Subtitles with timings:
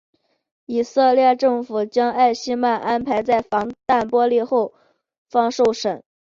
[0.65, 4.73] 以色列政府将艾希曼安排在防弹玻璃后
[5.29, 6.01] 方受审。